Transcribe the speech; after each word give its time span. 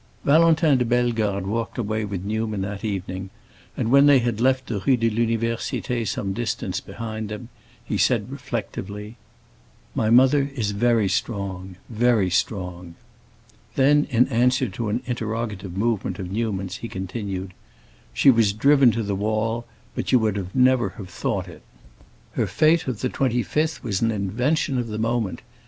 Valentin 0.25 0.79
de 0.79 0.83
Bellegarde 0.83 1.45
walked 1.45 1.77
away 1.77 2.03
with 2.03 2.25
Newman 2.25 2.61
that 2.63 2.83
evening, 2.83 3.29
and 3.77 3.91
when 3.91 4.07
they 4.07 4.17
had 4.17 4.41
left 4.41 4.65
the 4.65 4.79
Rue 4.79 4.97
de 4.97 5.11
l'Université 5.11 6.07
some 6.07 6.33
distance 6.33 6.79
behind 6.81 7.29
them 7.29 7.49
he 7.85 7.99
said 7.99 8.31
reflectively, 8.31 9.17
"My 9.93 10.09
mother 10.09 10.49
is 10.55 10.71
very 10.71 11.07
strong—very 11.07 12.31
strong." 12.31 12.95
Then 13.75 14.07
in 14.09 14.27
answer 14.29 14.69
to 14.69 14.89
an 14.89 15.03
interrogative 15.05 15.77
movement 15.77 16.17
of 16.17 16.31
Newman's 16.31 16.77
he 16.77 16.87
continued, 16.87 17.53
"She 18.11 18.31
was 18.31 18.53
driven 18.53 18.89
to 18.93 19.03
the 19.03 19.13
wall, 19.13 19.67
but 19.93 20.11
you 20.11 20.17
would 20.17 20.55
never 20.55 20.89
have 20.97 21.11
thought 21.11 21.47
it. 21.47 21.61
Her 22.31 22.47
fête 22.47 22.87
of 22.87 23.01
the 23.01 23.09
25th 23.11 23.83
was 23.83 24.01
an 24.01 24.09
invention 24.09 24.79
of 24.79 24.87
the 24.87 24.97
moment. 24.97 25.43